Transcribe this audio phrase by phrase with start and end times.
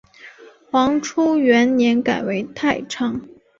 [0.71, 3.21] 黄初元年改为太常。